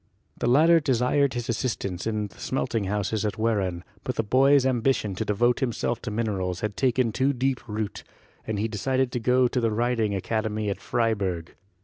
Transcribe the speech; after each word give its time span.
The 0.35 0.47
latter 0.49 0.79
desired 0.79 1.35
his 1.35 1.47
assistance 1.47 2.07
in 2.07 2.29
the 2.29 2.39
smelting 2.39 2.85
houses 2.85 3.23
at 3.23 3.37
Wehran, 3.37 3.83
but 4.03 4.15
the 4.15 4.23
boy's 4.23 4.65
ambition 4.65 5.13
to 5.13 5.23
devote 5.23 5.59
himself 5.59 6.01
to 6.01 6.09
minerals 6.09 6.61
had 6.61 6.75
taken 6.75 7.11
too 7.11 7.33
deep 7.33 7.61
root, 7.67 8.03
and 8.47 8.57
he 8.57 8.67
decided 8.67 9.11
to 9.11 9.19
go 9.19 9.47
to 9.47 9.61
the 9.61 9.69
Riding 9.69 10.15
Academy 10.15 10.71
at 10.71 10.81
Freiburg. 10.81 11.53